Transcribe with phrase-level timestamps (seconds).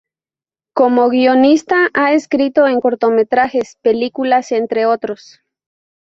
[0.73, 5.41] Como guionista ha escrito en cortometrajes, películas, entre otros.